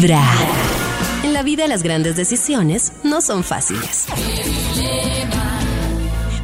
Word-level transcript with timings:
Vibra. 0.00 0.22
En 1.24 1.32
la 1.32 1.42
vida 1.42 1.66
las 1.66 1.82
grandes 1.82 2.14
decisiones 2.14 2.92
no 3.02 3.20
son 3.20 3.42
fáciles. 3.42 4.06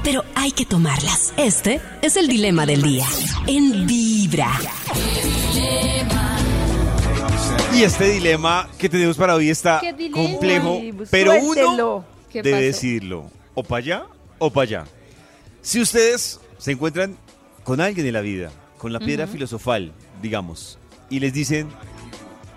Pero 0.02 0.24
hay 0.34 0.50
que 0.50 0.66
tomarlas. 0.66 1.32
Este 1.36 1.80
es 2.02 2.16
el 2.16 2.26
dilema 2.26 2.66
del 2.66 2.82
día. 2.82 3.06
En 3.46 3.86
Vibra. 3.86 4.50
Y 7.76 7.84
este 7.84 8.08
dilema 8.08 8.68
que 8.76 8.88
tenemos 8.88 9.16
para 9.16 9.36
hoy 9.36 9.50
está 9.50 9.80
complejo, 10.12 10.80
pues, 10.96 11.10
pero 11.10 11.34
uno 11.34 11.54
suéltelo. 11.54 12.04
¿Qué 12.30 12.42
debe 12.42 12.60
decirlo. 12.60 13.30
O 13.54 13.62
para 13.62 13.78
allá 13.78 14.06
o 14.38 14.50
para 14.50 14.62
allá. 14.64 14.84
Si 15.62 15.80
ustedes 15.80 16.40
se 16.58 16.72
encuentran 16.72 17.16
con 17.62 17.80
alguien 17.80 18.04
en 18.04 18.14
la 18.14 18.20
vida, 18.20 18.50
con 18.78 18.92
la 18.92 18.98
piedra 18.98 19.28
filosofal, 19.28 19.92
digamos, 20.20 20.76
y 21.08 21.20
les 21.20 21.32
dicen, 21.32 21.68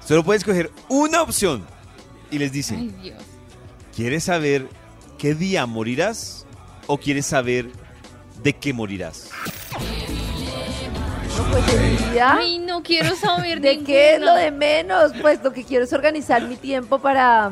solo 0.07 0.23
puedes 0.23 0.41
escoger 0.41 0.71
una 0.89 1.21
opción, 1.21 1.65
y 2.31 2.39
les 2.39 2.51
dicen, 2.51 2.79
Ay, 2.79 3.03
Dios. 3.03 3.23
¿quieres 3.95 4.25
saber 4.25 4.67
qué 5.17 5.35
día 5.35 5.65
morirás 5.65 6.45
o 6.87 6.97
quieres 6.97 7.25
saber 7.25 7.71
de 8.43 8.53
qué 8.53 8.73
morirás? 8.73 9.29
No, 11.37 11.43
pues 11.51 12.11
día, 12.11 12.33
Ay, 12.37 12.59
no 12.59 12.81
quiero 12.83 13.15
saber 13.15 13.61
¿De 13.61 13.83
qué 13.83 14.13
es 14.15 14.19
lo 14.19 14.25
ninguna. 14.35 14.41
de 14.43 14.51
menos? 14.51 15.11
Pues 15.21 15.39
lo 15.43 15.53
que 15.53 15.63
quiero 15.63 15.83
es 15.85 15.93
organizar 15.93 16.41
mi 16.43 16.55
tiempo 16.55 16.99
para 16.99 17.51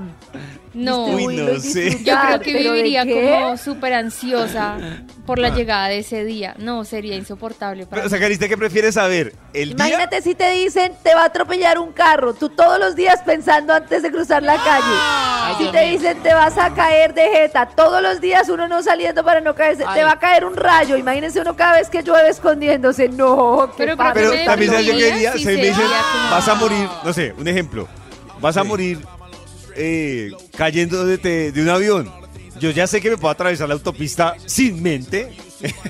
No, 0.74 1.06
Uy, 1.06 1.38
no 1.38 1.60
sé. 1.60 2.04
yo 2.04 2.14
creo 2.20 2.40
que 2.42 2.54
¿de 2.54 2.60
viviría 2.64 3.06
como 3.06 3.58
súper 3.58 3.94
ansiosa 3.94 4.78
por 5.26 5.40
la 5.40 5.50
llegada 5.50 5.88
de 5.88 6.00
ese 6.00 6.24
día. 6.26 6.54
No, 6.58 6.84
sería 6.84 7.16
insoportable 7.16 7.86
para 7.86 7.92
Pero, 7.96 8.02
o 8.02 8.06
mí. 8.06 8.10
sea, 8.10 8.20
Carista, 8.20 8.48
¿qué 8.48 8.58
prefieres 8.58 8.96
saber? 8.96 9.34
¿El 9.54 9.76
día? 9.76 9.88
Imagínate 9.88 10.22
si 10.22 10.36
te 10.36 10.50
dicen 10.52 10.92
te 11.04 11.14
va 11.16 11.22
a 11.24 11.26
atropellar 11.26 11.80
un 11.80 11.92
carro, 11.94 12.34
tú 12.34 12.50
todos 12.50 12.80
los 12.80 12.96
días 12.96 13.22
pensando 13.26 13.74
antes 13.74 14.04
de 14.04 14.12
cruzar 14.12 14.44
la 14.44 14.56
calle. 14.58 14.96
Si 15.58 15.72
te 15.72 15.82
dicen 15.92 16.18
te 16.22 16.34
vas 16.34 16.58
a 16.58 16.74
caer 16.74 17.14
de 17.14 17.24
jeta, 17.30 17.66
todos 17.68 18.02
los 18.02 18.22
días 18.22 18.50
uno 18.50 18.68
no 18.68 18.82
saliendo 18.84 19.24
para 19.24 19.42
no 19.42 19.56
caerse, 19.56 19.84
te 19.94 20.04
va 20.04 20.14
a 20.14 20.20
caer 20.20 20.46
un 20.46 20.56
rayo. 20.56 20.98
Imagínense 20.98 21.40
uno 21.40 21.56
cada 21.56 21.78
vez 21.78 21.90
que 21.90 22.04
llueve 22.04 22.30
escondiéndose. 22.30 23.10
No, 23.10 23.72
qué 23.78 23.86
Pero. 23.86 23.98
Pero 24.14 24.46
también 24.46 24.72
sabes 24.72 24.86
yo 24.86 24.94
qué 24.94 25.04
definiría 25.04 25.32
diría, 25.32 25.34
si 25.34 25.40
si 25.40 25.46
me 25.46 25.68
dicen, 25.68 25.86
vas 26.30 26.48
a 26.48 26.56
morir, 26.56 26.90
no 27.04 27.14
sé, 27.14 27.34
un 27.38 27.48
ejemplo, 27.48 27.88
vas 28.40 28.58
a 28.58 28.64
morir 28.64 29.00
eh, 29.76 30.32
cayendo 30.56 31.06
de 31.06 31.52
un 31.56 31.70
avión. 31.70 32.26
Yo 32.60 32.72
ya 32.72 32.88
sé 32.88 33.02
que 33.02 33.10
me 33.10 33.18
puedo 33.18 33.32
atravesar 33.32 33.68
la 33.68 33.74
autopista 33.74 34.36
sin 34.46 34.82
mente. 34.82 35.34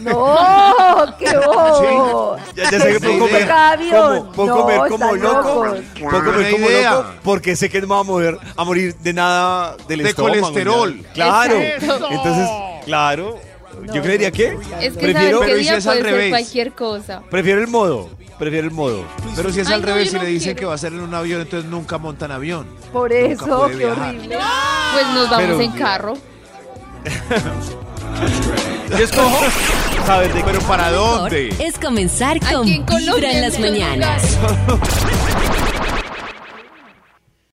No, 0.02 1.16
qué 1.20 1.38
bobo. 1.38 2.38
Ya, 2.56 2.72
ya 2.72 2.80
sé 2.80 2.94
que 2.94 3.00
puedo 3.00 3.20
comer 3.20 3.48
como, 3.92 4.32
puedo 4.32 4.48
No, 4.48 4.62
comer 4.62 4.80
como 4.90 5.16
loco. 5.16 5.66
locos. 5.66 5.80
Puedo 6.00 6.24
comer 6.26 6.52
como 6.52 6.66
idea. 6.70 6.92
loco 6.96 7.10
porque 7.24 7.56
sé 7.56 7.70
que 7.70 7.82
no 7.82 7.88
me 7.88 7.94
va 7.96 8.00
a 8.02 8.04
mover 8.04 8.38
a 8.56 8.64
morir 8.64 8.96
de 8.98 9.14
nada 9.14 9.76
del 9.88 10.04
De 10.04 10.10
estómago. 10.10 10.40
colesterol. 10.42 11.06
Claro. 11.14 11.56
Exacto. 11.56 12.08
Entonces, 12.12 12.50
claro. 12.86 13.40
No, 13.86 13.94
yo 13.94 14.02
creería 14.02 14.32
que 14.32 14.58
Es 14.80 14.94
que 14.94 15.00
prefiero, 15.12 15.42
Pero 15.42 15.58
¿y 15.60 15.64
si 15.66 15.74
es 15.74 15.86
al 15.86 16.02
revés? 16.02 16.30
cualquier 16.30 16.72
cosa. 16.72 17.22
prefiero 17.30 17.60
el 17.62 17.68
modo. 17.68 18.10
Prefiero 18.40 18.68
el 18.68 18.74
modo. 18.74 19.04
Pero 19.36 19.50
si 19.52 19.60
es 19.62 19.68
Ay, 19.68 19.74
al 19.76 19.82
no, 19.82 19.88
revés, 19.88 20.10
si 20.12 20.16
no 20.16 20.24
le 20.24 20.30
dicen 20.30 20.54
quiero. 20.54 20.60
que 20.60 20.66
va 20.66 20.74
a 20.76 20.78
ser 20.78 20.94
en 20.94 21.00
un 21.02 21.14
avión, 21.14 21.42
entonces 21.42 21.70
nunca 21.70 21.98
montan 21.98 22.32
avión. 22.32 22.68
Por 22.94 23.12
eso, 23.14 23.68
qué 23.68 23.76
viajar. 23.76 24.10
horrible. 24.10 24.38
Pues 24.94 25.08
nos 25.14 25.30
vamos 25.30 25.46
Pero- 25.46 25.62
en 25.62 25.72
carro. 25.72 26.14
Yo 28.90 28.98
escojo 29.04 29.40
saber 30.06 30.34
de 30.34 30.44
Pero 30.44 30.60
¿para 30.62 30.92
dónde? 30.92 31.54
Es 31.60 31.78
comenzar 31.78 32.38
Aquí 32.38 32.54
con 32.54 32.68
en 32.68 32.84
Colombia, 32.84 33.14
Vibra 33.16 33.32
en 33.32 33.42
las 33.42 33.56
en 33.56 33.62
mañanas. 33.62 34.38